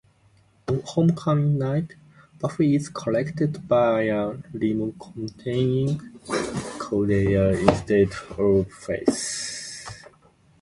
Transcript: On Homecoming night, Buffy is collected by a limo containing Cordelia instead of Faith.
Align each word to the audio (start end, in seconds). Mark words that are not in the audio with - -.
On 0.67 0.81
Homecoming 0.83 1.59
night, 1.59 1.91
Buffy 2.39 2.73
is 2.75 2.89
collected 2.89 3.67
by 3.67 4.05
a 4.05 4.33
limo 4.51 4.93
containing 4.99 5.99
Cordelia 6.79 7.49
instead 7.49 8.09
of 8.39 8.67
Faith. 8.71 10.07